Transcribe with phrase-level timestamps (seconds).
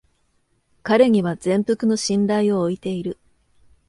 [0.81, 3.19] 彼には全幅の信頼を置いている